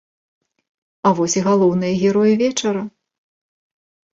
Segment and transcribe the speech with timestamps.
[1.09, 2.81] А вось і галоўныя героі вечара.